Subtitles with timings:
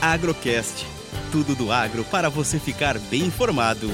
[0.00, 0.86] Agrocast.
[1.32, 3.88] Tudo do agro para você ficar bem informado.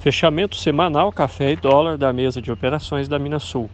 [0.00, 3.68] Fechamento semanal café e dólar da mesa de operações da Minasul.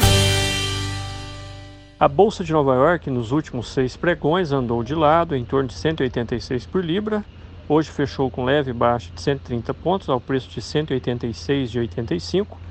[2.00, 5.74] A Bolsa de Nova York nos últimos seis pregões andou de lado em torno de
[5.74, 7.24] 186 por libra.
[7.68, 12.67] Hoje fechou com leve baixa de 130 pontos ao preço de 186,85.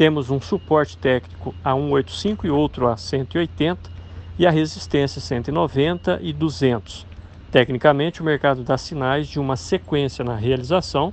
[0.00, 3.90] Temos um suporte técnico a 185 e outro a 180
[4.38, 7.06] e a resistência 190 e 200.
[7.50, 11.12] Tecnicamente, o mercado dá sinais de uma sequência na realização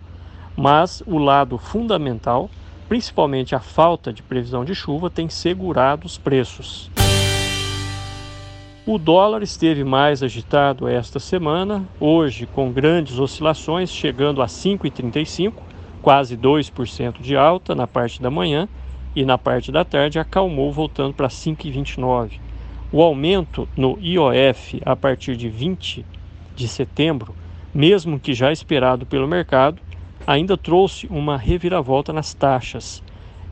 [0.55, 2.49] mas o lado fundamental,
[2.89, 6.89] principalmente a falta de previsão de chuva, tem segurado os preços.
[8.85, 15.66] O dólar esteve mais agitado esta semana, hoje com grandes oscilações, chegando a 5,35,
[16.01, 18.67] quase 2% de alta na parte da manhã,
[19.15, 22.39] e na parte da tarde acalmou, voltando para 5,29.
[22.91, 26.05] O aumento no IOF a partir de 20
[26.55, 27.35] de setembro,
[27.73, 29.81] mesmo que já esperado pelo mercado,
[30.25, 33.01] ainda trouxe uma reviravolta nas taxas.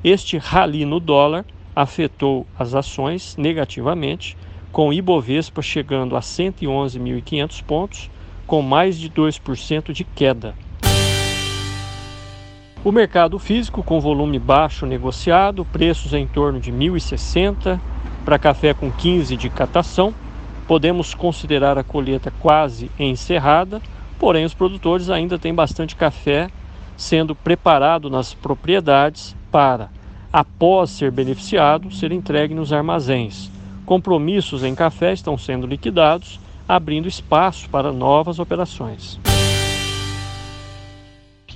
[0.03, 4.38] Este rally no dólar afetou as ações negativamente,
[4.72, 8.11] com o Ibovespa chegando a 111.500 pontos,
[8.45, 10.53] com mais de 2% de queda.
[12.86, 17.80] O mercado físico com volume baixo negociado, preços em torno de 1.060
[18.23, 20.14] para café com 15 de catação.
[20.67, 23.81] Podemos considerar a colheita quase encerrada,
[24.19, 26.47] porém os produtores ainda têm bastante café
[26.95, 29.89] sendo preparado nas propriedades para,
[30.31, 33.49] após ser beneficiado, ser entregue nos armazéns.
[33.83, 36.39] Compromissos em café estão sendo liquidados,
[36.70, 39.20] abrindo espaço para novas operações.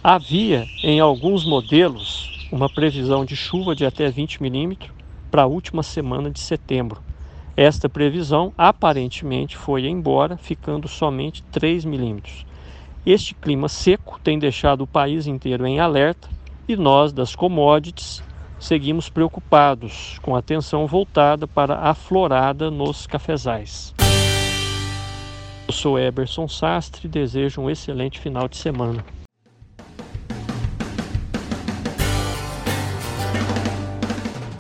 [0.02, 4.89] Havia em alguns modelos uma previsão de chuva de até 20 milímetros
[5.30, 7.04] para a última semana de setembro.
[7.55, 12.45] Esta previsão aparentemente foi embora, ficando somente 3 milímetros.
[13.05, 16.30] Este clima seco tem deixado o país inteiro em alerta
[16.66, 18.23] e nós, das commodities,
[18.58, 23.93] seguimos preocupados, com atenção voltada para a florada nos cafezais.
[25.67, 29.04] Eu sou Eberson Sastre e desejo um excelente final de semana.